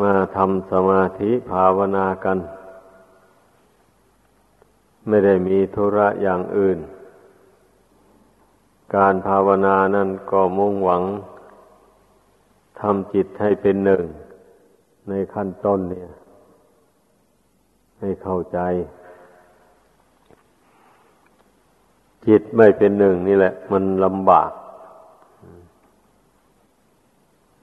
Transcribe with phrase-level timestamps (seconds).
[0.00, 2.38] มาทำสมาธิภาวนากัน
[5.08, 6.78] ไม่ได้มีธุระอย่างอื่น
[8.96, 11.02] การภาวนานั้นก็มุ่งหวัง
[12.80, 14.04] ทำจิตให้เป็นหนึ่ง
[15.08, 16.08] ในขั้นต้นเนี่ย
[18.00, 18.58] ให้เข้าใจ
[22.26, 24.50] จิตไม่เป็นหนึ่งนี่แหละ มันลำบาก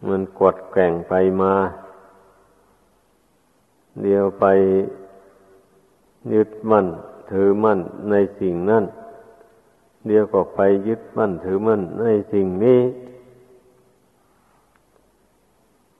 [0.07, 1.53] มันกดแก่งไปมา
[4.03, 4.45] เดียวไป
[6.33, 6.87] ยึดมั่น
[7.31, 8.83] ถือมั่นในสิ่งนั้น
[10.07, 12.81] เดียวก็ไปยึดมั่นถือมั่นในสิ่งนี้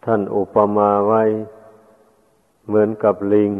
[0.06, 1.24] ท่านอุปมาไว้
[2.66, 3.52] เหมือนกับลิง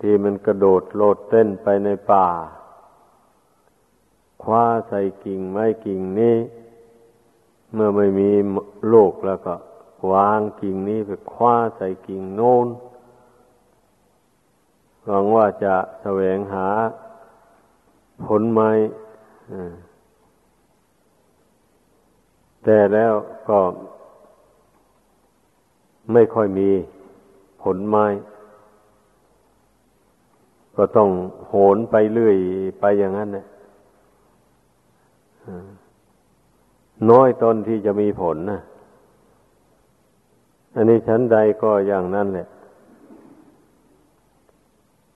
[0.00, 2.28] ที่มันกระโดดโลดเต้นไปในป่า
[4.42, 6.36] คว้าใส่กิ่งไม้กิ่งนี้
[7.74, 8.30] เมื่อไม่มี
[8.88, 9.54] โลกแล้วก็
[10.12, 12.66] วางกิ่งนี้ไปคว้าใส่กิ่งโน้น
[15.06, 16.66] หวังว่าจะแสวงหา
[18.26, 18.70] ผลไม้
[22.64, 23.12] แต่แล้ว
[23.48, 23.60] ก็
[26.12, 26.70] ไม่ค่อยมี
[27.62, 28.06] ผลไม้
[30.76, 31.10] ก็ต้อง
[31.48, 32.36] โหนไปเรื่อย
[32.80, 33.46] ไปอย่างนั้นเนี่ย
[37.10, 38.60] น้อยตนที่จะมีผลนะ
[40.74, 42.46] อันนี้ชั้นใดก็อย่างนั้นแหละ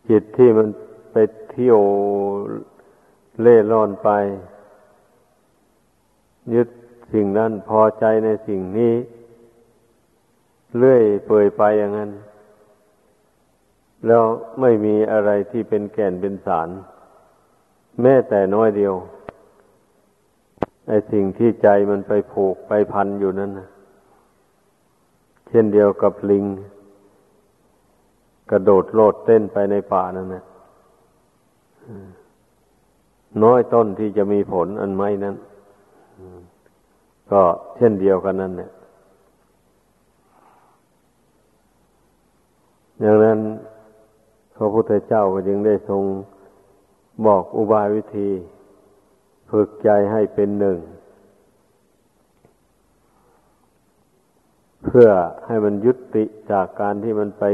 [0.09, 0.69] จิตที่มัน
[1.13, 1.17] ไป
[1.51, 1.81] เที่ยว
[3.41, 4.11] เล่ร่อนไป
[6.55, 6.69] ยึด
[7.13, 8.95] สิ่งนั้นพอใจในสิ่งนี้
[10.77, 12.11] เลื่อยเปื่อยไปอย่างนั้น
[14.07, 14.25] แล้ว
[14.61, 16.69] ไม่มีอะไรที่เป็นแก่นเป็นสาร
[18.03, 18.95] แม้แต่น้อยเดียว
[20.89, 23.69] ไอ้สิ่งที่ใจมันไปผูกไปพันอยู่นั้นนะ
[25.49, 26.45] เช่นเดียวกับลิง
[28.51, 30.45] กระโดดโลดเต้นไปในป่านั่นนะ
[33.43, 35.37] น้อยต้นที่จะมีผลอันไม่นั้น
[37.31, 37.43] ก็
[37.77, 38.71] เช่นเดียวกันนั่นเนี่ย
[43.03, 43.39] ดังนั้น
[44.57, 46.03] พระพุทธเจ้าก็จึงได้ทรง
[47.27, 48.29] บอกอุบายวิธี
[49.51, 50.79] ฝึกใจให้เป็นหนึ่ง
[54.85, 55.09] เพื่อ
[55.47, 57.45] ให้มันยุติจากการที่มันไป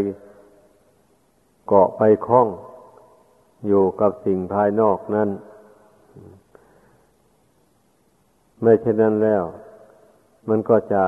[1.72, 2.48] เกาะไปคล้อง
[3.66, 5.28] อยู่กับสิ่งภายนอกนั้น
[8.62, 9.42] ไม่เช่นนั้นแล้ว
[10.48, 11.04] มันก็จะ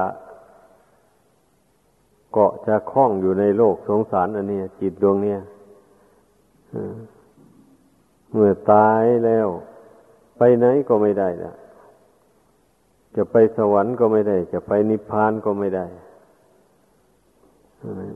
[2.32, 5.40] เกาะจะคล้องอยู่ในโลกสงสารอันนี้จิตดวงเนี้ย
[8.32, 9.48] เมื่อตายแล้ว
[10.36, 11.52] ไปไหนก็ไม่ได้ละ
[13.16, 15.86] จะไปสวรรค์ก็ไม่ได้ จะไปนิพพานก็ไม่ได้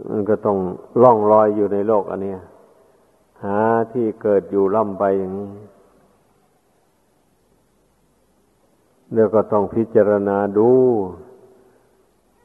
[0.08, 0.58] มันก็ต้อง
[1.02, 2.34] ล่องลอยอยู่ในโลกอันนี้
[3.44, 3.60] หา
[3.92, 5.50] ที่เกิดอยู่ล่ำไปอย่างนี้
[9.12, 10.70] เดี๋ยวก็ต้องพิจารณาดู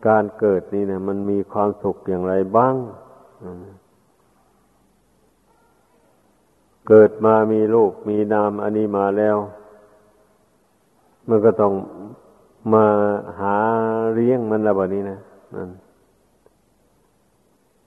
[0.08, 2.76] การเกิดนี่นะมันมีความสุขอย่างไรบ้าง
[6.88, 9.38] เกิดมามีลูกมีนามอันนี้มาแล้ว
[11.30, 11.74] มันก็ต้อง
[12.74, 12.86] มา
[13.40, 13.56] หา
[14.14, 15.20] เลี้ยงมันละแบบนี้นะ
[15.56, 15.70] นั่น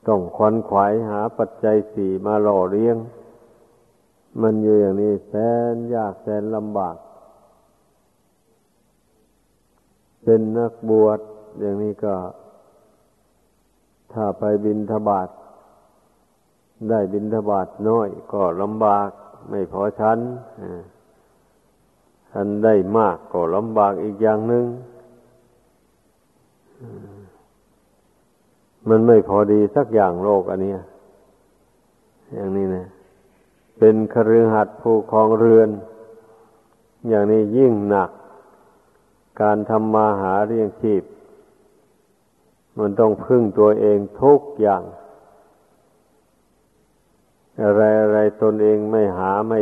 [0.09, 2.97] ต้องควนขวายหาปัจจัยสี่มาหล่อเลี้ยง
[4.41, 5.33] มันอยู่อย่างนี้แส
[5.73, 6.97] นยากแสนลำบาก
[10.25, 11.21] เป็นนักบวช
[11.61, 12.15] อย่างนี้ก็
[14.13, 15.29] ถ้าไปบินทบาท
[16.91, 19.11] ได้บินทบาทน้อยก็ลำบาก
[19.49, 20.19] ไม่พอชั้น
[22.33, 24.65] ท่านได้มากก็ลำบากอีกอย่างหนึง่ง
[28.89, 30.75] มันไม่พอดีสักอย่างโลกอันนี้
[32.33, 32.87] อย่างนี้นะ
[33.79, 35.69] เป็นคฤหัสถ์ผู้ครองเรือน
[37.09, 38.11] อย่างนี้ยิ่งหนัก
[39.41, 41.03] การทำมาหาเรียงชีพ
[42.79, 44.83] มันต้องพึ่งตัวเองทุกอย่าง
[47.63, 49.61] อะไรอะไรตนเองไม่หาไม่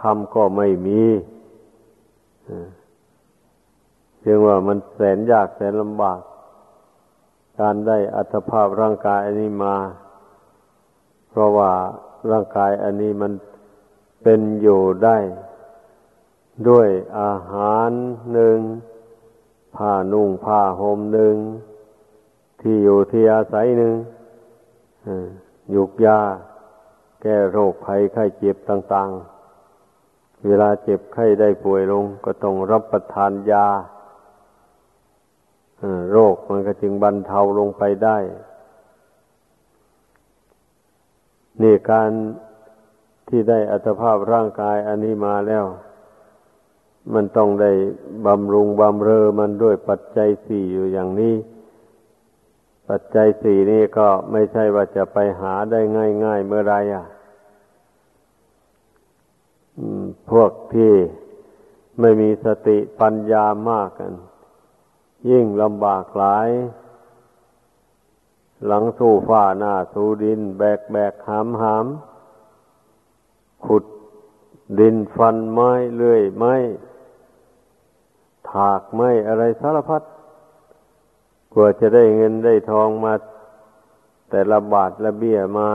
[0.00, 1.02] ทำก็ไม่มี
[4.20, 6.18] เพียงว่ามันแสนยากแสนลำบาก
[7.60, 9.76] การได้อัตภาพร่างกายอันนี้มา
[11.30, 11.72] เพราะว่า
[12.30, 13.32] ร่างกายอันนี้มัน
[14.22, 15.16] เป็นอยู่ได้
[16.68, 16.88] ด้วย
[17.20, 17.90] อาหาร
[18.32, 18.58] หนึ่ง
[19.76, 21.34] ผ้านุ่งผ้าห่มหนึ่ง
[22.60, 23.94] ที่อยู่ที่อาศัยหนึ่ง
[25.74, 26.20] ยุกยา
[27.22, 29.10] แก้โรคภัยไข้เจ็บต่าง
[29.78, 33.66] ๆ เวลาเจ็บไข้ได้ป่วยลงก็ต้องรับประทานยา
[36.10, 38.18] โรคมันก็จึงบรรเทาลงไปได้
[41.62, 42.10] นี่การ
[43.28, 45.64] ที่ได้อัตภาพร่างกายอันนี้มาแล้ว
[47.14, 47.72] มันต้องได้
[48.26, 51.34] บำรุงบำเรอมันด้วยปัจจัยสี่อยู่อย่างนี้
[52.88, 55.80] ปัจจัยสี่นี่ก็ไม่ใช่ว่าจะไปหาได้
[56.24, 57.06] ง่ายๆเมื่อไรอะ
[60.30, 60.92] พวกที่
[62.00, 64.12] ไม่มีสติปัญญามากกัน
[65.30, 66.48] ยิ่งลำบากหลาย
[68.66, 71.86] หลังสู้ฟ้าหน้าสู้ดิน แบกแบกหามหาม
[73.64, 73.84] ขุด
[74.78, 76.54] ดินฟันไม้เลื่อยไม้
[78.50, 80.02] ถากไม้อะไรสารพัด
[81.54, 83.12] กว่าจะได้เงินได้ทองมา
[84.30, 85.70] แต่ละบาทละเบี้ยมา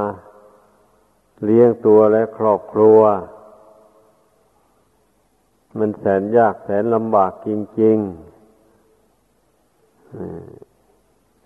[1.46, 3.00] เลี้ยงตัวและครอบครัว
[5.78, 7.50] มันแสนยากแสนลำบากจ
[7.82, 8.33] ริง ๆ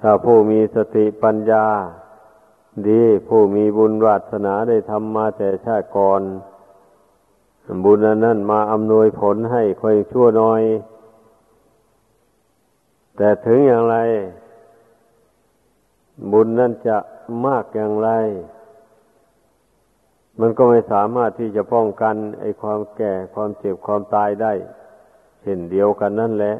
[0.02, 1.66] ถ้าผู้มีสติปัญญา
[2.90, 6.22] ดีผู้มีบุญวาสนาได้ทำมาแต่ชาติก่อน
[7.86, 10.62] บุญนั้นมาอำนวยผลให้ค่อยชั่วน้อย
[13.18, 13.98] แต่ถึงอย่างไร
[16.32, 16.98] บุญนั้นจะ
[17.46, 18.10] มากอย่างไร
[20.40, 24.54] มันก็ไม่สามารถที่จะป้องกันไอ้ความแก่ความเจ็บความตายได้
[25.42, 26.56] เช่นเดียวกันนั่นแหละ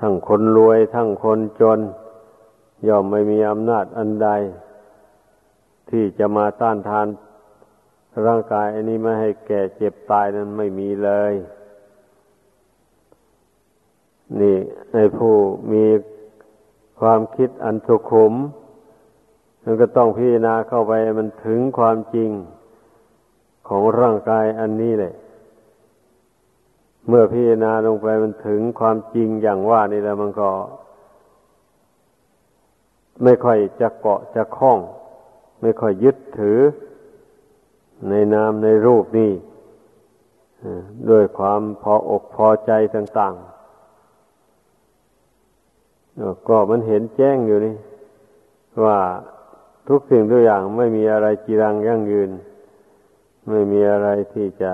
[0.00, 1.80] ทั้งคนรวยทั้งคนจน
[2.88, 4.28] ย่อมไม่มีอำนาจอันใด
[5.90, 7.06] ที่จะมาต้านทาน
[8.26, 11.34] ร่างกายอันนี้ไม่ให้แก่เจ็บตายนั้นไม่มีเลย
[14.40, 14.56] นี่
[14.92, 15.34] ในผู้
[15.72, 15.84] มี
[17.00, 18.34] ความคิดอันสุขุม
[19.64, 22.30] มันก็ต้องพิจารณาเข้าไปมันถึงความจริง
[23.68, 25.12] ของร่างกายอันนี้เลย
[27.08, 30.50] เมื่อพิจารณาลงไปมันถึงความจริงอย่างว่านี่แล้วมันก็
[33.22, 34.78] ไม่ค่อยจะเกาะจะคล้อง
[35.62, 36.58] ไม่ค่อยยึดถือ
[38.08, 39.32] ในนามในรูปนี้
[41.10, 43.50] ด้วยความพออกพอใจต่างๆ
[46.48, 47.76] ก็มันเห็นแจ้งอยู่นี่
[48.84, 48.98] ว่า
[49.88, 52.30] ทุกสิ่งทุกอย่างไม่มีอะไรจีรังยั่งยืน
[53.48, 54.72] ไม่มีอะไรที่จะ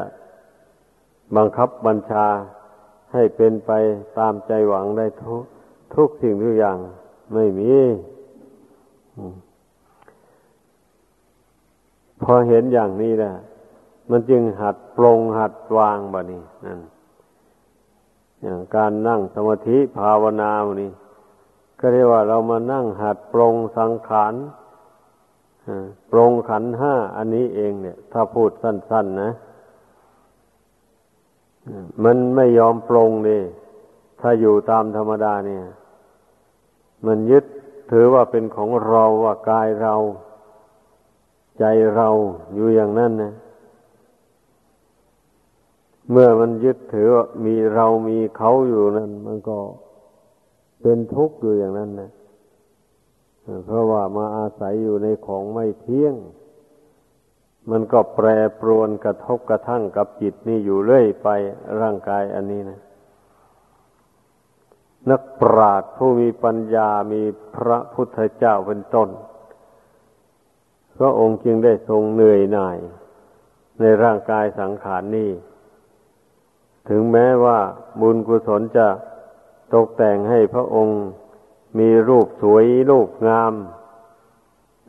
[1.37, 2.27] บังคับบัญชา
[3.13, 3.71] ให้เป็นไป
[4.19, 5.43] ตามใจหวังได้ทุก
[5.95, 6.79] ทุกสิ่งทุกอย่าง
[7.35, 7.73] ไม่มี
[12.23, 13.35] พอเห็นอย่างนี้แหละ
[14.11, 16.81] มันจึงหัดปรงหัดวางบะนี่นั่น
[18.43, 20.93] อย่างการนั่งสมาธิภาวนาบะนี่
[21.81, 24.35] ก็เรียกว่าเรามานั่งหัดปรงสังขาร
[26.11, 29.31] ปรงขันห้าอันนี้เองเนี่ย ถ้าพูดสั้น ๆ นะ
[32.05, 33.43] มันไม่ยอมปรงเลย
[34.21, 35.65] ถ้าอยู่ตามธรรมดาเนี่ย
[37.07, 37.45] มันยึด
[37.91, 39.95] ถือว่าเป็นของเราว่ากายเรา
[41.59, 41.65] ใจ
[41.97, 42.09] เรา
[42.55, 43.33] อยู่อย่างนั้นนะ
[46.11, 49.59] เมื่อมันยึดถือว่ามีเรามีเขาอยู่นั้น มันก็
[50.83, 52.11] เป็นทุกข์อยู่อย่างนั้นนะ
[53.67, 56.15] เพราะว่ามาอาศัยอยู่ในของไม่เที่ยง
[57.71, 58.27] มันก็แปร
[58.61, 61.29] ปรวนกระทบกระทั่งกับจิตนี่อยู่เรื่อยไป
[61.81, 62.81] ร่างกายอันนี้นะ
[65.11, 67.23] นักปราชญ์ผู้มีปัญญามี
[67.57, 69.09] พระพุทธเจ้าเป็นต้น
[70.97, 72.79] พระองค์จึงได้ทรงเหนื่อยหน่าย
[73.81, 75.31] ในร่างกายสังขารนนี้
[76.89, 77.59] ถึงแม้ว่า
[78.01, 78.89] บุญกุศลจะ
[79.75, 81.01] ตกแต่งให้พระองค์
[81.79, 83.55] มีรูปสวยรูปงาม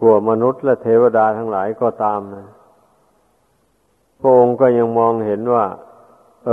[0.01, 2.47] กว่ามนุษย์และเทวดาทั้งหลายก็ตามนะ
[4.19, 5.65] พระองค์ก็ยังมองเห็นว่า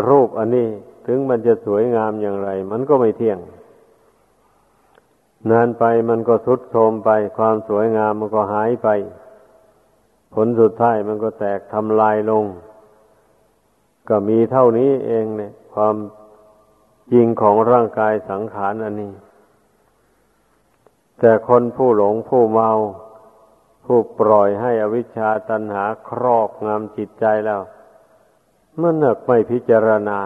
[0.09, 0.69] รูปอันนี้
[1.07, 3.39] ถึงมันจะสวยงามอย่างไร มันก็ไม่เที่ยง
[5.51, 8.89] นานไปมันก็ทุดโทรมไป ความสวยงามมันก็หายไป
[10.35, 12.45] ผลสุดท้ายมันก็แตกทำลายลง
[14.09, 15.97] ก็มีเท่านี้เองเนี่ย ความ
[17.13, 19.13] จริงของร่างกายสังขารอันนี้
[21.19, 22.71] แต่คนผู้หลงผู้เมา
[23.85, 27.63] ผู้ปล่อยให้อวิชชาตันหาครอบงำจิตใจแล้ว
[28.81, 30.19] มันเนกไม่พิจารณา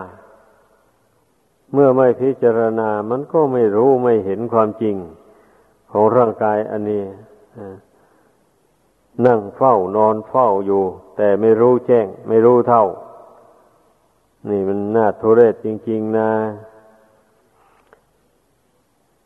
[1.72, 4.96] เมื่อไม่พิจารณา มันก็ไม่รู้ไม่เห็นความจริง
[5.92, 7.04] ของร่างกายอันนี้
[9.26, 10.82] นั่งเฝ้านอนเฝ้าอยู่
[11.16, 12.84] แต่ไม่รู้แจ้ง ไม่รู้เท่า
[14.48, 16.30] นี่มันน่าทุเรศจริง ๆ นะ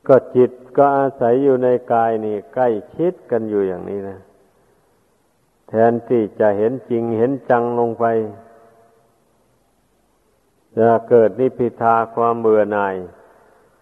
[0.09, 4.19] ก็จิตก็อาศัยอยู่ในกายนี่ ใกล้ชิดกันอยู่อย่างนี้นะ
[5.69, 8.05] แทนที่จะเห็นจริงเห็นจังลงไป
[10.79, 12.95] จะเกิดนิพิทาความเบื่อหน่าย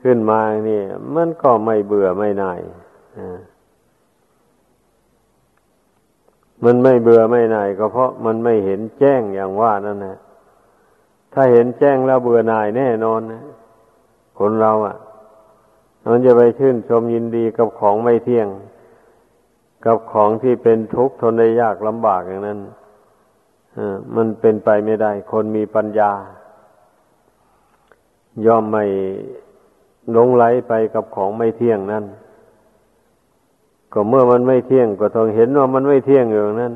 [0.03, 0.83] ขึ้นมานี่
[1.15, 2.61] มันก็ไม่เบื่อไม่หน่าย
[6.65, 10.17] มันไม่เบื่อไม่หน่ายก็เพราะมันไม่เห็นแจ้งอย่างว่านั่นแหละ
[11.33, 13.43] ถ้าเห็นแจ้งแล้วเบื่อหน่ายแน่นอนนะ
[14.39, 14.97] คนเราอะ่ะ
[16.09, 18.49] มันจะไปชื่นชมยินดีกับของไม่เที่ยง
[19.85, 22.59] กับของที่เป็นทุกข์ทนได้ยากลำบากอย่างนั้น
[24.14, 26.12] มันเป็นไปไม่ได้ คนมีปัญญา
[28.47, 28.85] ย่อมไม่
[30.16, 32.04] ลงไหลไปกับของไม่เที่ยงนั้น
[33.92, 36.75] ก็เมื่อมันไม่เที่ยงก็ต้องเห็นว่ามันไม่เที่ยงอยู่นั้น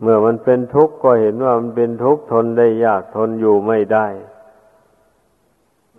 [0.00, 4.06] เมื่อมันเป็นทุกข์ก็เห็นว่ามันเป็นทุกข์ทนได้ยากทนอยู่ไม่ได้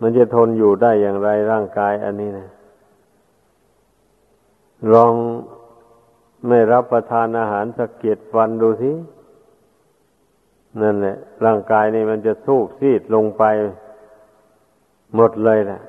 [0.00, 2.48] มันจะทนอยู่ได้อย่างไรร่างกายอันนี้นะ
[4.92, 5.12] ลอง
[6.48, 8.92] ไม่รับประทานอาหารสักเกียรวันดูสิ
[10.82, 13.42] นั่นแหละ ร่างกายนี่มันจะสูบซีดลงไป
[15.16, 15.80] หมดเลยแหละ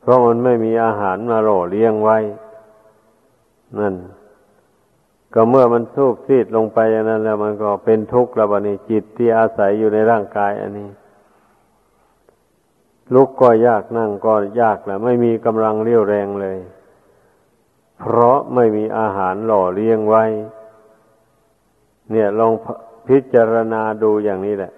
[0.00, 2.18] เพราะมันไม่มีอาหารมาหล่อเลี้ยงไว้
[3.78, 3.94] นั่น
[5.34, 10.88] ก็เมื่อมันสูบซีดลงไปอย่างนั้น แล้วมันก็เป็นทุกข์แล้วบัดนี้จิตที่อาศัยอยู่ในร่างกาย อันนี้
[13.14, 16.58] ลุกก็ยากนั่งก็ยากแหละไม่มีกำลังเรี่ยวแรงเลย
[17.98, 20.24] เพราะไม่มีอาหารหล่อเลี้ยงไว้
[22.10, 22.52] เนี่ยลอง
[23.08, 24.72] พิจารณาดูอย่างนี้แหละ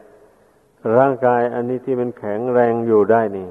[0.96, 3.48] ร่างกายอันนี้ที่มันแข็งแรงอยู่ได้นี่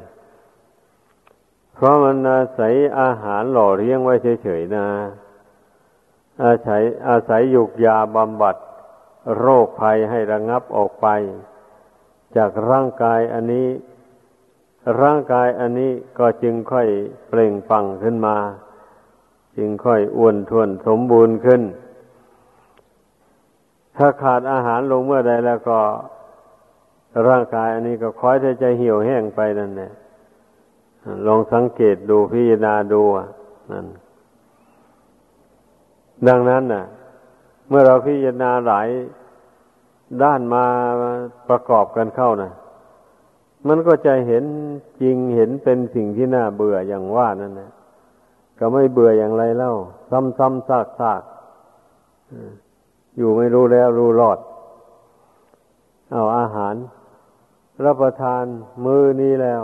[1.74, 4.14] เพราะมันอาศัยอาหารหล่อเลี้ยงไว้
[4.44, 4.86] เฉยๆนะ
[6.44, 8.56] อาศัยอาศัยยุกยาบำบัด
[9.38, 11.08] โรคภัยให้ระงับออกไป
[12.36, 13.68] จากร่างกายอันนี้
[15.02, 16.88] ร่างกายอันนี้ก็จึงค่อย
[17.28, 18.38] เปล่งปังขึ้นมา
[19.58, 21.62] จึงค่อยอ้วนท้วนสมบูรณ์ขึ้น
[23.98, 25.80] ถ้าขาดอาหารลงเมื่อใดแล้วก็
[27.28, 29.92] ร่างกายอันนี้ก็คอยที่จะเหี่ยวแห้งไปนั่นแหละ
[31.28, 33.02] ลองสังเกตดูพิจารณาดู
[33.72, 33.88] นั่น
[36.28, 36.84] ดังนั้นน่ะ
[37.70, 38.88] เมื่อเราพิจารณาหลาย
[40.24, 40.66] ด้านมา
[41.50, 42.52] ประกอบกันเข้านะ
[43.68, 44.44] มันก็จะเห็น
[45.02, 47.72] จริงเห็นเป็นสิ่งที่น่าเบื่ออย่างว่านั่นนะ
[48.60, 49.74] ก็ไม่เบื่ออย่างไรเล่า
[50.12, 54.40] ซ้ำๆซากๆอยู่ไม่รู้แล้วรู้รอด
[56.14, 56.76] เอาอาหาร
[57.86, 58.44] รับประทาน
[58.86, 59.64] มือนี้แล้ว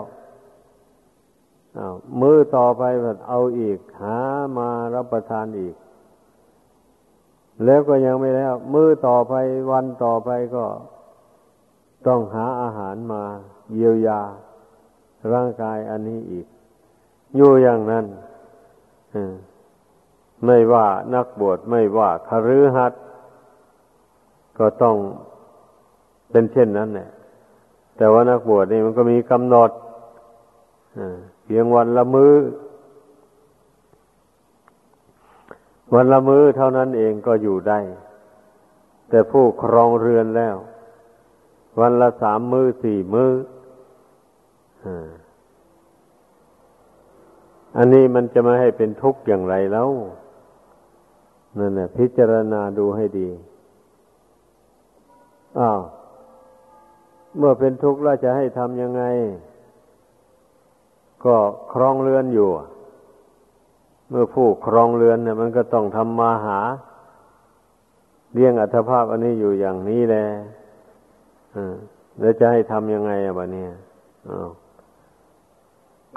[1.78, 2.84] อามือต่อไป
[3.30, 4.18] เอาอีก หา
[4.58, 5.76] มารับประทานอีก
[7.66, 9.34] แล้วก็ยังไม่แล้ว มือต่อไป
[9.72, 10.66] วันต่อไปก็
[12.08, 13.24] ต้องหาอาหารมา
[13.76, 14.22] เยียวยา
[15.34, 16.46] ร่างกายอันนี้อีก
[17.36, 18.06] อยู่อย่างนั้น
[20.46, 23.02] ไม่ว่านักบวชไม่ว่าคฤหัสถ์
[24.60, 24.96] ก็ต้อง
[26.32, 27.10] เป็นเช่นนั้นแหละ
[27.98, 29.72] แต่ว่านักบวชนี่มันก็มีกำหนด
[31.44, 32.34] เพียงวันละมือ้อ
[35.96, 37.80] วันละมื้อเท่านั้นเองก็อยู่ได้
[39.10, 40.56] แต่ผู้ครองเรือนแล้ว
[41.80, 43.32] วันละสามมือ้อสี่มือ้อ
[47.78, 49.90] อันนี้มันจะม่ให้เป็นทุกข์อย่างไรแล้ว
[51.60, 53.30] นั่นแหละพิจารณาดูให้ดี
[55.60, 55.80] อ้าว
[57.38, 59.04] เมื่อเป็นทุกข์แล้วจะให้ทำยังไง
[61.26, 61.36] ก็
[61.74, 62.50] ครองเรือนอยู่
[64.10, 66.60] เมื่อผู้ครองเรือนเนี่ยมันก็ต้องทำมาหา
[68.34, 70.26] เลี้ยงอัตภาพอันนี้อยู่อย่างนี้แหละ
[72.20, 73.72] แล้วจะให้ทำยังไงอะบะเนี่ย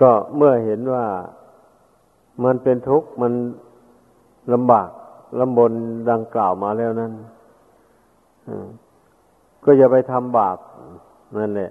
[0.00, 1.06] ก็เมื่อเห็นว่า
[2.44, 3.32] มันเป็นทุกข์มัน
[4.52, 4.88] ลำบาก
[5.40, 5.72] ลำบน
[6.10, 7.12] ดังกล่าวมาแล้วนั้น
[9.64, 10.58] ก็อย่าไปทำบาป
[11.38, 11.70] นั่นแหละ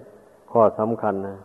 [0.52, 1.38] ข้อสำคัญนะ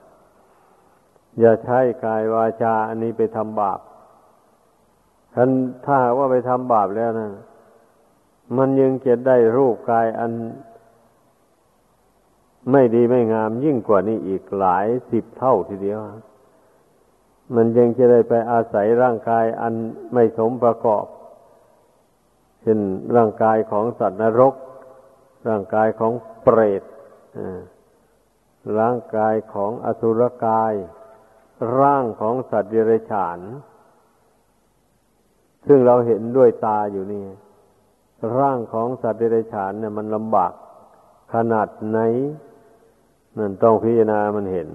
[1.41, 3.81] อย่าใช้กายวาจาอันนี้ไปทำบาป
[5.35, 5.51] ท่าน
[5.85, 7.31] ถ้าว่าไปทำบาปแล้วนะ
[8.57, 10.33] มันยังจะได้รูปกายอัน
[12.73, 16.01] ไม่ดีไม่งามยิ่งกว่านี้อีกหลายสิบเท่าทีเดียว
[17.55, 19.75] มันยังจะได้ไปอาศัยร่างกายอัน
[20.13, 21.05] ไม่สมประกอบ
[22.63, 22.81] เช่น
[23.17, 24.55] ร่างกายของสัตว์นรก
[25.49, 26.13] ร่างกายของ
[26.43, 26.83] เปรต
[28.79, 30.73] ร่างกายของอสุรกาย
[31.79, 33.39] ร่างของสัตว์เดรัจฉาน
[35.67, 37.27] ซึ่งเราเห็นด้วยตาอยู่นี่
[38.39, 40.53] ร่างของสัตว์เดรัจฉานเนี่ยมันลำบาก
[41.35, 41.99] ขนาดไหน
[43.39, 44.69] นั่นต้องพิจารณามันเห็น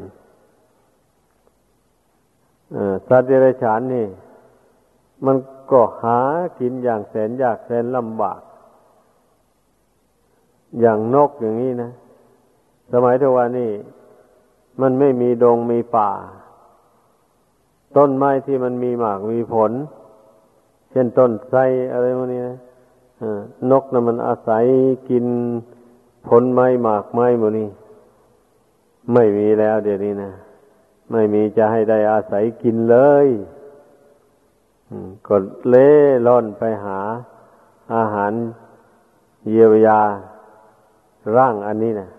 [3.08, 4.08] สัตว์เดรัจฉานนี่
[5.26, 5.38] มัน
[5.72, 6.20] ก็หา
[6.60, 8.40] กินอย่างแสนยากแสนลำบาก
[10.80, 11.92] อย่างนกอย่างนี้นะ
[12.92, 13.72] สมัยทุกวันนี้
[14.82, 16.12] มันไม่มีดงมีป่า
[17.98, 19.72] ต้นไม้ที่มันมีหมากมีผล
[20.92, 21.60] เช่นต้นไทร
[21.94, 22.58] อะไรพวกนี้นะ
[23.72, 24.66] นกนะ่ะมันอาศัย
[25.10, 25.26] กิน
[26.28, 27.68] ผลไม้หมากไม้หมดนี้
[29.14, 30.32] ไม่มีแล้วเดี๋ยวนี้นะ
[31.12, 33.28] ไม่มีจะให้ได้อาศัยกินเลย
[35.28, 35.36] ก็
[35.70, 35.90] เล่
[36.28, 37.00] ล่อนไปหา
[37.96, 38.34] อาหาร
[39.50, 40.00] เยียวยา
[41.36, 42.10] ร่างอันนี้นะ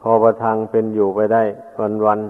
[0.00, 1.42] พอประทังเป็นอยู่ไปได้
[1.78, 2.20] วันวัน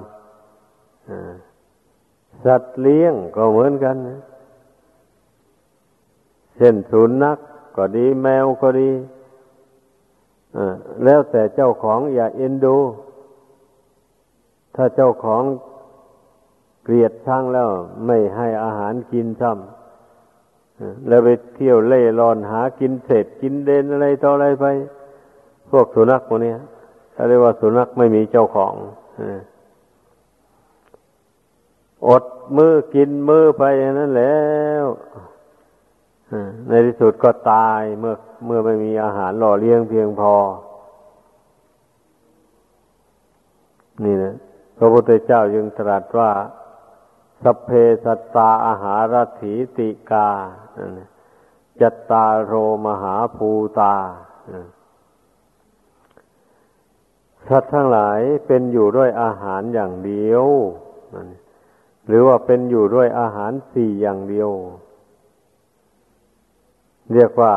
[2.44, 4.20] สัตว์เลี้ยงก็เหมือนกันนะ
[6.56, 7.38] เช่นสุนัข
[7.76, 8.90] ก็ดีแมวก็ดี
[11.04, 12.76] แล้วแต่เจ้าของอย่าเอ็นดู
[14.74, 15.42] ถ้าเจ้าของ
[16.84, 17.68] เกลียดช่างแล้ว
[18.06, 24.66] ไม่ให้อาหารกินซ้ำแล้วไปเที่ยวเล่ร่อนหากินเศษกินเดนอะไรต่ออะไรไป
[25.70, 26.52] พวกสุนัขพวกนี้
[27.12, 28.74] เขาเรียกว่าสุนัขไม่มีเจ้าของ
[32.08, 32.24] อด
[32.56, 33.62] มือกินมือไป
[34.00, 34.44] นั่นแล้
[34.82, 34.84] ว
[36.68, 38.14] ในที่สุดก็ตายเมื่อ
[38.46, 40.34] เมื่อไม่มีอาหารหล่อเลี้ยงเพียงพอ
[44.04, 44.34] นี่นะ
[44.78, 46.30] พระพุทธเจ้ายังตรัสว่า
[47.42, 47.70] สเพ
[48.04, 50.28] สัตาอาหารถีติกา
[51.80, 52.52] จัตตาโร
[52.86, 53.94] มหาภูตา
[57.48, 60.44] สัตว์ทั้งหลายเป็นอยู่ด้วยอาหารอย่างเดียว
[62.06, 64.50] หรือว่าเป็นอยู่ด้วยอาหารสี่อย่างเดียว
[67.14, 67.54] เรียกว่า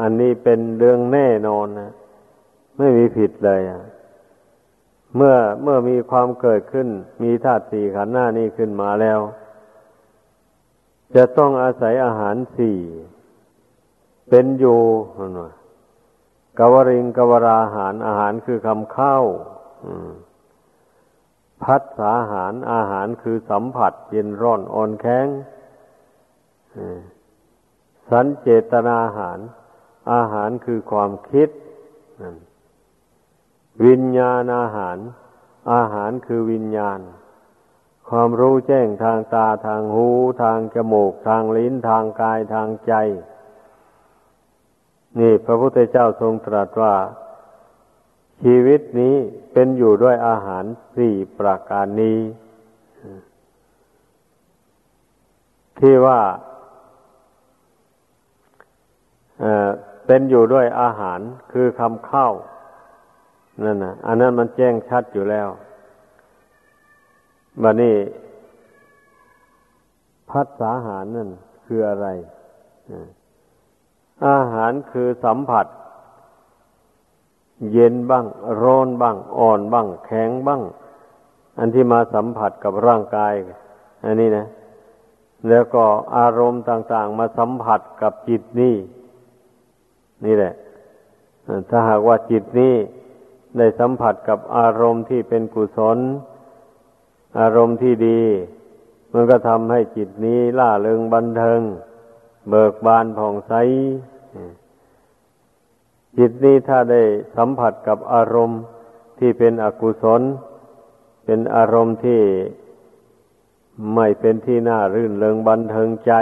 [0.00, 1.92] อันนี้เป็นเรื่องแน่นอนนะ
[2.76, 3.82] ไม่มีผิดเลยอะ
[5.16, 6.88] เมื่อเมื่อมีความเกิดขึ้น
[7.22, 9.20] มีธาตุสี่ขันธ์หน้านี้ขึ้นมาแล้ว
[11.14, 12.78] จะต้องอาศัยอาหารสี่
[14.28, 14.80] เป็นอยู่
[15.18, 15.52] นั่นว่า
[16.58, 19.24] กวริงกวราอาหารอาหารคือคำข้าว
[21.62, 25.26] พัดสาหารอาหารคือสัมผัสเย็นร้อนอ่อนแข็ง
[28.10, 29.38] สันเจตนาอาหาร
[30.12, 31.48] อาหารคือความคิด
[32.20, 32.36] นั่น
[33.84, 34.98] วิญญาณอาหาร
[35.72, 37.00] อาหารคือวิญญาณ
[38.08, 40.08] ความรู้แจ้งทางตาทางหู
[40.42, 42.92] ทางจมูก ทางลิ้นทางกายทางใจ
[45.18, 46.94] นี่พระพุทธเจ้าทรงตรัสว่า
[48.42, 49.16] ชีวิตนี้
[49.52, 50.64] เป็นอยู่ด้วยอาหาร
[50.96, 52.20] สี่ประการนี้
[55.78, 56.20] ที่ว่า
[60.06, 61.20] เป็นอยู่ด้วยอาหาร
[61.52, 62.28] คือคำเข้า
[63.64, 65.48] นั่นนะอันนั้นมันแจ้งชัดอยู่แล้ว
[67.62, 67.96] บันนี้
[70.30, 71.30] พัฒสาหารนั่น
[71.66, 72.06] คืออะไร
[74.26, 75.66] อาหารคือสัมผัส
[77.72, 78.26] เย็นบ้าง
[78.62, 80.62] ร้อนบ้าง อ่อนบ้าง แข็งบ้าง
[81.58, 83.34] อันที่มาสัมผัสกับร่างกาย
[84.04, 84.46] อันนี้นะ
[85.48, 85.84] แล้วก็
[86.16, 88.76] อารมณ์ต่าง ๆ มาสัมผัสกับจิตนี่
[90.24, 90.54] นี่แหละ
[91.70, 92.74] ถ้าหากว่าจิตนี้
[93.56, 95.98] ได้สัมผัสกับอารมณ์ที่เป็นกุศล
[97.40, 98.20] อารมณ์ที่ดี
[99.12, 101.60] มันก็ทำให้จิตนี้ล่าเริงบันเทิง
[102.48, 103.52] เบิกบานผ่องใส
[106.18, 107.02] จิตนี้ถ้าได้
[107.36, 108.60] สัมผัสกับอารมณ์
[109.18, 110.22] ที่เป็นอกุศล
[111.24, 112.22] เป็นอารมณ์ที่
[113.94, 116.12] ไม่เป็นที่น่ารื่นเริงบันเทิงใจ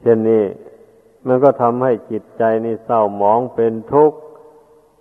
[0.00, 0.44] เช่นนี้
[1.26, 4.18] มันก็ทำให้จิตใจนี่เศร้าหมองเป็นทุกข์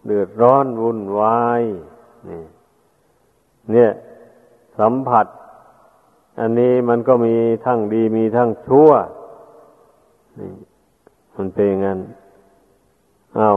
[0.05, 1.61] เดือดร้อนวุ่นวาย
[2.29, 2.41] นี่
[3.71, 3.91] เนี่ย
[4.79, 5.25] สัมผัส
[6.39, 7.35] อันนี้มันก็มี
[7.65, 8.89] ทั้งดีมีทั้งชั่ว
[10.39, 10.51] นี่
[11.35, 11.99] มันเป็นงั้น
[13.37, 13.51] เอา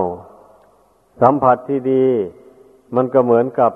[1.21, 2.07] สัมผัสที่ดี
[2.95, 3.73] มันก็เหมือนกับ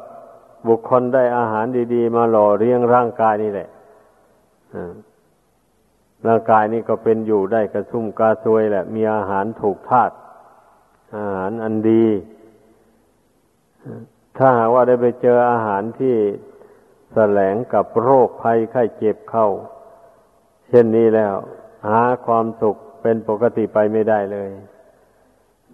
[0.68, 3.68] บุคคลได้อาหารดี ๆ มาหล่อเลี้ยงร่างกายนี่แหละ
[6.26, 10.14] ร่างกายนี่ก็เป็นอยู่ได้กระชุ่มกระซวยแหละ มีอาหารถูกธาตุ
[11.16, 12.04] อาหารอันดี
[14.38, 16.14] ถ้าหากว่าได้ไปเจออาหารที่
[17.14, 19.48] แสลงกับโรคภัยไข้เจ็บเข้า
[20.68, 21.34] เช่นนี้แล้ว
[21.88, 24.50] หาความสุขเป็นปกติไปไม่ได้เลย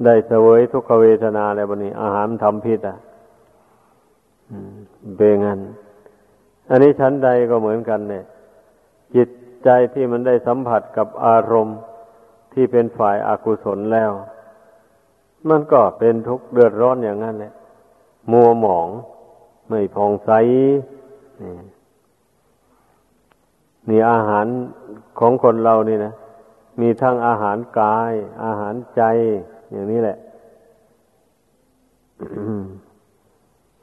[0.05, 2.99] ได้เสวยทุกขเวทนาแล้ววันนี้ อาหารทำพิษอะ
[5.17, 5.61] เบงัน
[6.71, 8.25] อันนี้ชั้นใดก็เหมือนกันเนี่ย
[9.15, 9.29] จิต
[9.65, 11.79] ใจที่มันได้สัมผัสกับอารมณ์
[12.53, 14.11] ที่เป็นฝ่ายอากุศลแล้ว
[15.49, 17.53] มันก็เป็นทุกข์เดือดร้อนอย่างนั้นแหละ
[18.31, 18.89] มัวหมอง
[19.69, 20.31] ไม่พองใส
[23.89, 24.47] นี่อาหาร
[25.19, 26.13] ของคนเรานี่นะ
[26.81, 28.13] มีทั้งอาหารกาย
[28.45, 29.03] อาหารใจ
[29.73, 30.19] อย่างนี้แหละ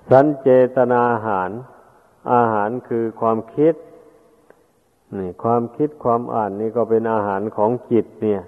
[0.10, 1.50] สันเจตนาอาหาร
[2.34, 3.74] อาหารคือความคิด
[5.18, 8.42] นี่ความคิดความอ่านนี่ก็เป็นอาหารของจิตเนี่ย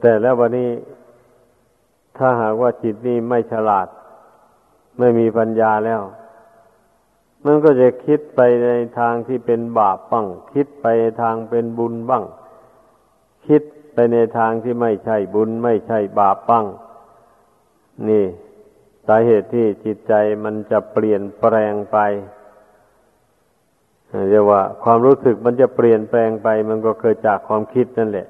[0.00, 0.70] แต่แล้ววันนี้
[2.16, 3.88] ถ้าหากว่าจิตนี่ไม่ฉลาด
[4.98, 6.02] ไม่มีปัญญาแล้ว
[7.44, 12.24] มันก็จะคิดไปในทางที่เป็นบาปบ้าง คิดไปในทางเป็นบุญบ้าง
[13.46, 13.62] คิด
[13.94, 16.66] ไปในทางที่ไม่ใช่บุญไม่ใช่บาปบ้าง
[18.08, 18.24] นี่
[19.06, 20.12] สาเหตุที่จิตใจ
[20.44, 21.98] มันจะเปลี่ยนแปลงไป
[24.30, 28.26] เรียกว่า ความรู้สึกมันจะเปลี่ยนแปลงไป มันก็เกิดจากความคิดนั่นแหละ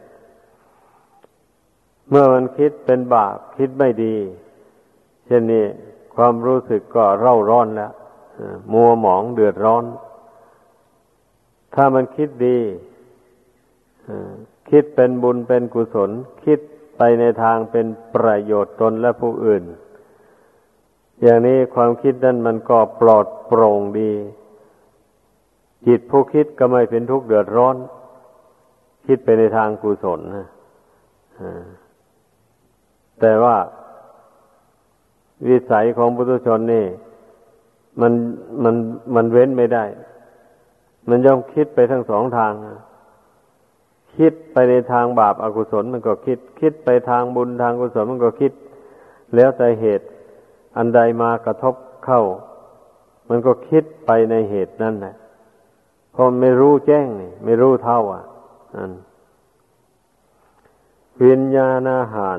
[2.09, 4.17] เมื่อมันคิดเป็นบาปคิดไม่ดี
[5.27, 5.65] เช่นนี้
[6.21, 7.93] ความรู้สึกก็เร่าร้อนแล้ว
[8.73, 9.85] มัวหมองเดือดร้อน
[11.75, 12.59] ถ้ามันคิดดี
[14.71, 16.11] คิดเป็นบุญเป็นกุศล
[16.45, 16.59] คิด
[16.97, 19.63] ไปในทางเป็นประโยชน์ตนและผู้อื่น
[21.23, 24.13] อย่างนี้ความคิดนั้นมันก็ปลอดโปร่งดี
[25.87, 27.77] จิตผู้คิดก็ไม่เป็นทุกข์เดือดร้อน
[29.07, 30.49] คิดไปในทางกุศลนะ
[33.21, 33.57] แต่ว่า
[35.47, 36.87] วิสัยของปุถุชนนี่
[38.01, 38.13] มัน
[38.65, 38.75] มัน
[39.15, 39.85] มันเว้นไม่ได้
[41.09, 42.53] มันย่อมคิดไปทั้งสองทาง
[44.17, 48.53] คิดไปในทางบาปอากุศลมันก็คิด คิดไปทางบุญทางกุศลมันก็คิด
[49.35, 50.07] แล้วแต่เหตุ
[50.77, 51.75] อันใดมากระทบ
[52.05, 52.23] เข้า
[53.29, 55.15] มันก็คิดไปในเหตุนั้นแหละ
[56.21, 58.25] พราะไม่รู้แจ้งนี่ไม่รู้เท่า อะ
[58.77, 58.93] อัน
[61.25, 62.39] วิญญาณอาหาร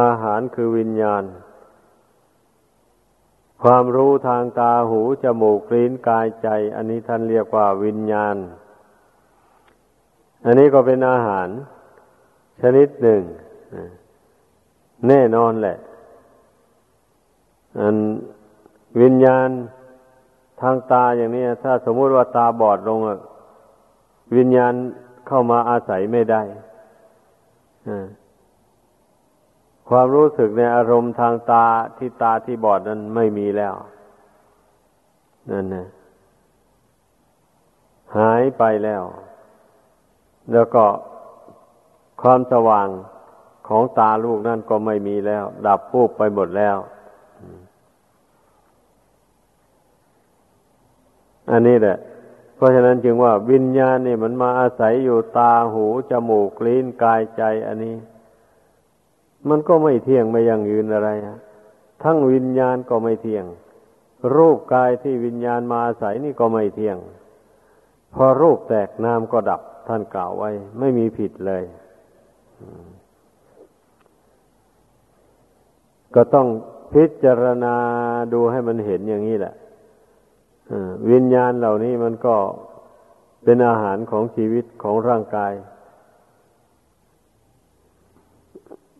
[0.00, 1.22] อาหารคือวิญญาณ
[3.62, 8.36] ความรู้ทางตาหูจมูกลิ้นกายใจ อันนี้ท่านเรียกว่าวิญญาณ
[10.44, 11.48] อันนี้ก็เป็นอาหาร
[12.62, 13.22] ชนิดหนึ่ง
[15.08, 15.78] แน่นอนแหละ
[17.80, 17.96] อัน
[19.02, 19.48] วิญญาณ
[20.60, 22.98] ทางตาอย่างนี้ ถ้าสมมุติว่าตาบอดลง
[24.36, 24.72] วิญญาณ
[25.26, 26.42] เข้ามาอาศัยไม่ได้
[29.88, 31.66] ความรู้สึกในอารมณ์ทางตา
[31.98, 33.74] ที่ตาที่บอดนั้นไม่มีแล้ว
[35.50, 35.86] นั่นนะ
[38.16, 39.02] หายไปแล้ว
[40.52, 40.84] แล้วก็
[42.22, 42.88] ความสว่าง
[43.68, 46.76] ของตาลูกนั่นก็ไม่มีแล้ว ดับพูบไปหมดแล้ว
[51.50, 51.96] อันนี้แหละ
[52.54, 57.94] เพราะฉะนั้นจึงว่าวิญญาณนี่มันมาอาศัยอยู่ตาหูจมูกลิ้นกายใจ อันนี้
[59.48, 61.36] มันก็ไม่เที่ยงไม่ยั่งยืนอะไระ
[62.02, 63.44] ทั้งวิญญาณก็ไม่เที่ยง
[64.34, 66.96] รูปกายที่วิญญาณมาอาศัยนี่ก็ไม่เที่ยง
[68.14, 71.62] พอรูปแตกนามก็ดับท่านกล่าวไว้ ไม่มีผิดเลย
[76.14, 76.46] ก็ต้อง
[76.92, 77.74] พิจารณา
[78.32, 79.54] ดูให้มันเห็นอย่างนี้แหละ
[81.10, 82.36] วิญญาณเหล่านี้มันก็
[83.44, 85.52] เป็นอาหารของชีวิตของร่างกาย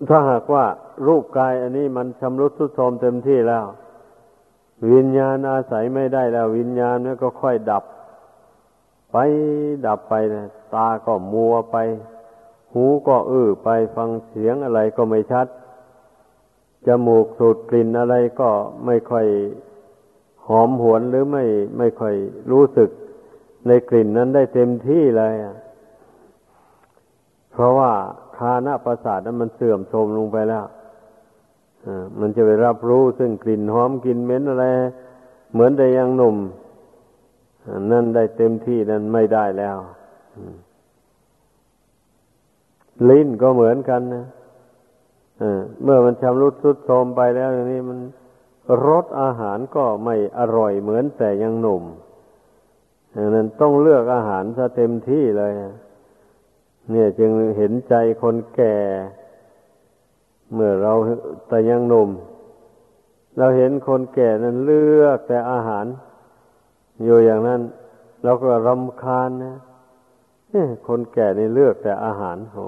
[0.09, 0.65] ถ้าหากว่า
[1.07, 3.67] รูปกายอันนี้มันชำรุดทรุดโทรมเต็มที่แล้ว
[4.93, 7.85] วิญญาณอาศัยไม่ได้แล้ว วิญญาณนี่ก็ค่อยดับ
[9.13, 9.17] ไป
[9.87, 11.77] ดับไปนะตาก็มัวไป
[12.73, 15.47] หูก็อื้อไปฟังเสียงอะไรก็ไม่ชัด
[16.87, 18.51] จมูกสูดกลิ่นอะไรก็
[18.87, 19.27] ไม่ค่อย
[20.47, 21.45] หอมหวนหรือไม่
[21.79, 22.15] ไม่ค่อย
[22.51, 22.91] รู้สึก
[23.67, 25.35] ในกลิ่นนั้นได้เต็มที่เลย
[27.53, 27.93] เพราะว่า
[28.37, 30.65] คานาประสาทนั้นมันเสื่อมโทรมลงไปแล้ว
[32.21, 34.67] มันจะไปรับรู้ซึ่งกลิ่นหอมกลิ่นเหม็นอะไร
[35.53, 36.37] เหมือนแต่ยังหนุ่ม
[37.91, 39.77] นั่นได้เต็มที่นั้นไม่ได้แล้ว
[43.11, 44.27] ลิ้นก็เหมือนกันนะ
[45.83, 47.99] เมื่อมันชำรุดทรุดโทรมไปแล้วอย่างนี้มัน
[48.87, 51.85] รสอาหารก็ไม่อร่อยเหมือนแต่ยังหนุ่ม
[53.15, 55.53] ดังนั้นต้องเลือกอาหารซะเต็มที่เลย
[56.91, 58.77] เนี่ยจึงเห็นใจคนแก่
[60.53, 60.93] เมื่อเรา
[61.49, 62.11] แต่ยังหนุ่ม
[63.39, 65.87] เราเห็นคนแก่นั้นเลือกแต่อาหาร
[67.05, 67.61] อยู่อย่างนั้น
[68.25, 69.57] เราก็รำคาญนะ
[70.89, 72.59] คนแก่นี่เลือกแต่อาหารโห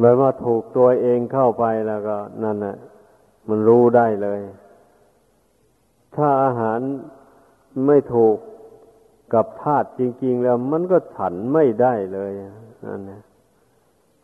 [0.00, 2.76] แบบว่าถูกตัวเองเข้าไปแล้วก็นั่นน่ะ
[3.48, 4.40] มันรู้ได้เลย
[6.16, 6.78] ถ้าอาหาร
[7.86, 8.36] ไม่ถูก
[9.34, 12.30] กับธาตุจริง ๆ แล้วมันก็ฉันไม่ได้เลย
[12.86, 13.22] นั่นนะ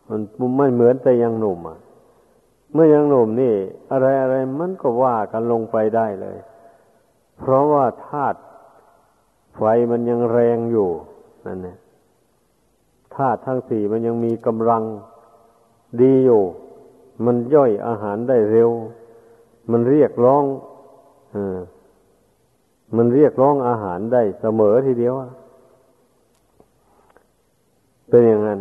[0.09, 0.21] มัน
[0.59, 1.79] ไม่เหมือนแต่ยังหนุ่มอะ
[2.73, 3.55] เมื่อยังหนุ่มนี่
[3.91, 6.37] อะไรอะไรมันก็ว่ากันลงไปได้เลย
[7.39, 8.39] เพราะว่าธาตุ
[9.57, 10.89] ไฟมันยังแรงอยู่
[11.47, 11.77] นั่นนะ
[13.17, 14.83] ธาตุทั้งสี่มันยังมีกำลัง
[16.03, 16.43] ดีอยู่
[17.25, 18.71] มันย่อยอาหารได้เร็ว
[19.71, 20.45] มันเรียกร้อง
[21.35, 21.37] อ
[22.95, 25.15] มันเรียกร้องอาหารได้เสมอทีเดียว
[28.09, 28.61] เป็นอย่างนั้น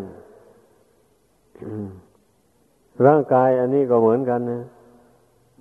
[3.06, 4.64] ร่างกายอันนี้ก็เหมือนกันนะ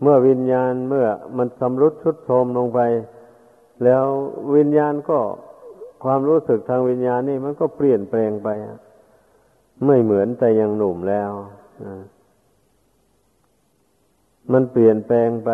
[0.02, 2.80] เมื่อวิญญาณเมื่อมันสำรุดชุดโทมลงไป
[3.84, 4.04] แล้ว
[4.56, 5.18] วิญญาณก็
[6.04, 8.48] ความรู้สึกทางวิญญาณนี่มันก็เปลี่ยนแปลงไป
[9.86, 11.30] ไม่เหมือนแต่ยังหนุ่มแล้ว
[14.52, 15.50] มันเปลี่ยนแปลงไป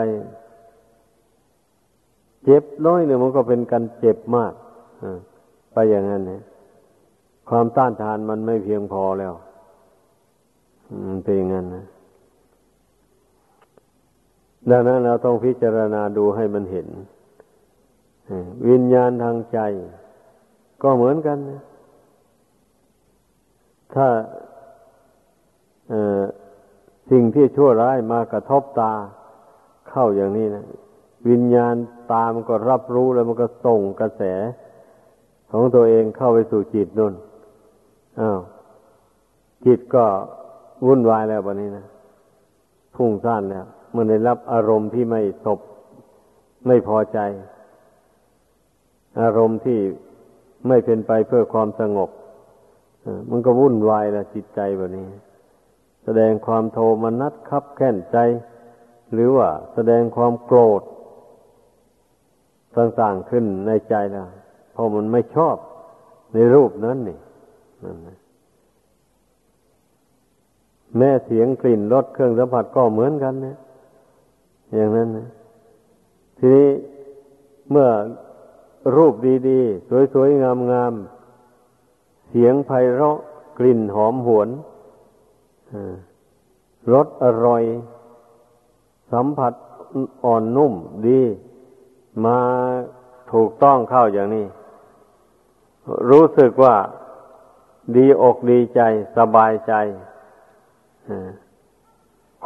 [2.44, 4.52] เจ็บน้อยหนึ่งมันก็เป็นการเจ็บมาก
[5.72, 6.42] ไปอย่างนั้นเนี่ย
[7.48, 9.34] ความต้านทานมันไม่เพียงพอแล้ว
[11.24, 11.84] เป็นอย่างนั้นนะ
[14.70, 16.88] ดังนั้นเราต้องพิจารณาดูให้มันเห็น
[18.68, 19.58] วิญญาณทางใจ
[20.82, 21.60] ก็เหมือนกันนะ
[23.94, 24.06] ถ้า
[27.10, 28.92] สิ่งที่ชั่วร้ายมากระทบตา
[29.88, 30.64] เข้าอย่างนี้นะ
[31.28, 31.74] วิญญาณ
[32.10, 34.22] ตามันก็รับรู้แล้วมันก็ส่งกระแส
[35.50, 37.14] ของตัวเองเข้าไปสู่จิตนุ่น
[38.20, 38.40] อ้าว
[39.66, 40.04] จิตก็
[40.86, 41.86] วุ่นวายแล้ววันนี้นะ
[42.96, 45.60] พุ่งซ่านแล้วมื่อได้รับอารมณ์ที่ไม่สบ
[46.66, 47.18] ไม่พอใจ
[49.22, 49.78] อารมณ์ที่
[50.68, 52.10] ไม่เป็นไปเพื่อความสงบ
[53.30, 55.06] มันก็วุ่นวายแล้วจิตใจแบบนี้
[56.04, 58.18] แสดงความโทมนัสคับแค้นใจ
[59.12, 60.82] หรือว่าแสดงความโกรธ
[62.76, 64.26] ต่างๆขึ้นในใจแล้ว
[64.72, 65.56] เพราะมันไม่ชอบ
[66.32, 67.18] ในรูปนั้นนี่
[67.84, 68.18] นั่นนะ
[70.96, 73.56] แม่เสียงกลิ่นรสเครื่องสัมผัสก็เหมือนกันนะ
[74.74, 75.28] อย่างนั้นนะ
[76.38, 76.68] ทีนี้
[77.70, 77.88] เมื่อ
[78.96, 79.14] รูป
[79.48, 83.18] ดีๆ สวยๆ งามๆ เสียงไพเราะ
[83.58, 84.48] กลิ่นหอมหวน
[86.92, 87.62] รสอร่อย
[89.12, 89.52] สัมผัส
[90.24, 90.72] อ่อนนุ่ม
[91.06, 91.20] ดี
[92.24, 92.38] มา
[93.32, 94.46] ถูกต้องเข้าอย่างนี้
[96.10, 96.76] รู้สึกว่า
[97.96, 98.80] ดีอกดีใจ
[99.16, 99.72] สบายใจ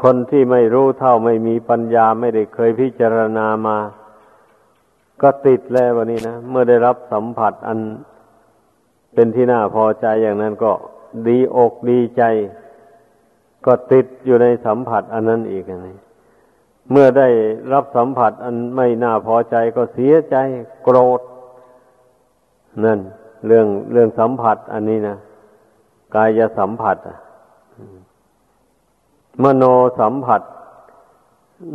[0.03, 3.79] คนที่ไม่รู้เท่าไม่มีปัญญาไม่ได้เคยพิจารณามา
[5.23, 7.79] ก็ติดแล้ววันนี้นะ เมื่อได้รับสัมผัสอัน
[9.15, 10.73] เป็นที่น่าพอใจอย่างนั้นก็
[11.29, 12.23] ดีอกดีใจ
[13.67, 15.97] ก็ติดอยู่ในสัมผัสอันนั้นอีกนี่
[16.91, 17.29] เมื่อได้
[17.73, 20.37] รับสัมผัสอันไม่น่าพอใจก็เสียใจ
[20.83, 21.21] โกรธ
[22.85, 23.01] นั่น
[23.47, 25.17] เรื่องเรื่องสัมผัสอันนี้นะ
[26.15, 27.19] กายสัมผัสอะ
[29.43, 29.65] มโน
[30.01, 30.43] สัมผัส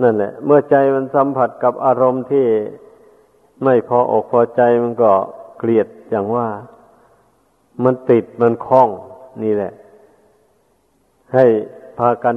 [0.02, 2.46] นั่นแหละ เมื่อใจมันสัมผัสกับอารมณ์ที่
[3.64, 5.12] ไม่พออกพอใจมันก็
[5.58, 6.48] เกลียดอย่างว่า
[7.84, 8.90] มันติดมันคล้อง
[9.44, 9.74] นี่แหละ
[11.34, 11.46] ให้
[11.98, 12.36] พากัน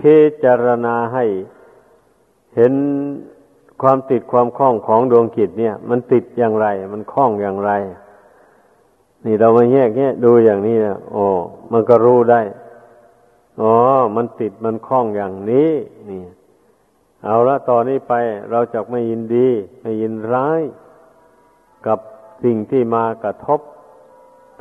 [0.00, 1.24] พิจารณาให้
[2.56, 2.72] เห็น
[3.82, 7.70] ความติดความคล้องของดวงจิตเนี่ย มันติดอย่างไร มันคล้องอย่างไร
[9.24, 11.24] นี่เรามาแยกแยะดูอย่างนี้นะโอ้
[11.72, 12.40] มันก็รู้ได้
[13.60, 13.74] อ๋อ
[14.16, 15.70] มันติดมันคล้องอย่างนี้
[16.10, 16.22] นี่
[17.24, 18.14] เอาละตอนนี้ไป
[18.50, 19.48] เราจะไม่ยินดี
[19.80, 20.62] ไม่ยินร้าย
[21.86, 21.98] กับ
[22.44, 23.60] สิ่งที่มากระทบ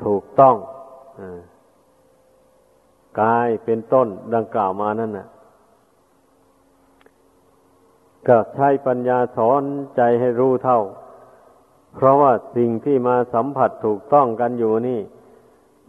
[0.04, 0.56] ถูกต้อง
[1.20, 1.22] อ
[3.22, 5.28] กายเป็นต้นดังกล่าวมานั่นน่ะ
[8.28, 9.64] ก็ใช้ปัญญาสอน
[9.96, 10.80] ใจให้รู้เท่า
[11.96, 15.02] เพราะว่าสิ่งที่มาสัมผัสถูกต้องกันอยู่นี่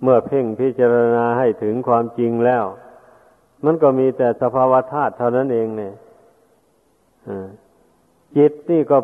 [0.03, 2.65] เมื่อเพ่งพิจารณาให้ถึงความจริงแล้ว
[3.65, 5.95] มันก็มีแต่สภาวะธาตุเท่านั้นเองเนี่ย
[8.37, 8.99] จิตนี่ก็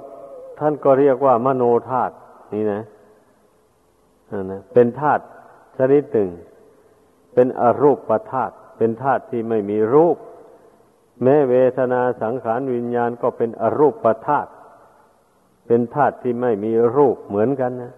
[0.58, 2.14] ท่านก็เรียกว่ามโนธาตุ
[2.54, 2.82] นี่นะ
[4.50, 5.22] นะเป็นธาตุ
[5.78, 6.30] ชนิดหนึ่ง
[7.34, 10.16] เป็นอรูปประธาตุเป็นธาตุที่ไม่มีรูป
[11.22, 14.50] แม้เวทนาสังขารวิญญาณก็เป็นอรูปประธาตุ
[15.66, 17.92] เป็นธาตุที่ไม่มีรูปเหมือนกันนะ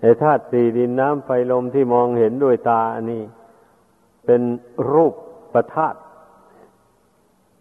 [0.00, 3.22] ไอ้ธาตุสี่ดินน้ำไฟลมที่มองเห็นด้วยตาอันนี้
[4.26, 4.42] เป็น
[4.92, 5.14] รูป
[5.54, 5.94] ประธาต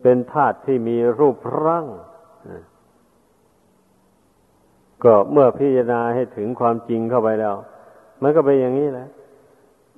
[0.01, 1.85] เป็นธาตุที่มีรูปร่าง
[5.03, 7.55] ก็เมื่อพิจารณาให้ถึงความจริงเข้าไปแล้ว
[8.21, 9.09] มันก็เป็นอย่างนี้แหละ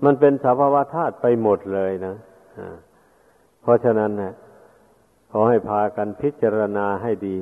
[0.05, 2.15] มันเป็นสภาวะธาตุไปหมดเลยนะ
[3.67, 4.33] เพราะฉะนั้นนะ
[5.31, 7.37] ขอให้พากันพิจารณาให้ดี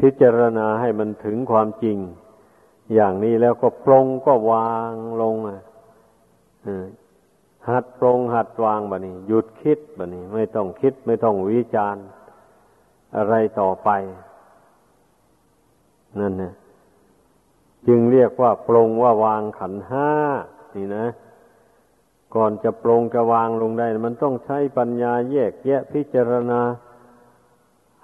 [0.00, 1.98] พิจารณาให้มันถึงความจริง
[2.94, 5.60] อย่างนี้แล้วก็ปรงก็วางลงอะ
[7.68, 12.04] หัดปรงหัดวางบะนี้ หยุดคิดบะนี้ ไม่ต้องคิดไม่ต้องวิจารณ์
[13.16, 13.90] อะไรต่อไป
[16.20, 16.52] นั่นนะ
[17.86, 20.08] จึงเรียกว่าปรงว่าวางขันห้า
[20.76, 21.06] นี่นะ
[22.34, 26.60] ก่อนจะปรงจะวางลงได้ มันต้องใช้ปัญญาแยกแยะพิจารณา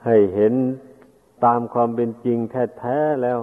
[0.05, 0.55] ให้เห็น
[1.45, 3.39] ตามความเป็นจริงแท้ๆแล้ว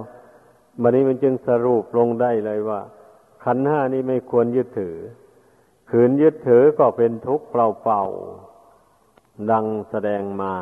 [0.82, 2.80] บันนี้มันจึงสรุปลงได้เลยว่า
[3.44, 4.96] ขันห้านี้ไม่ควรยึดถือ
[5.90, 10.54] ขืนยึดถือก็เป็นทุกข์เปล่าๆดังแสดงมา